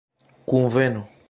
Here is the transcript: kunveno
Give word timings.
kunveno 0.47 1.05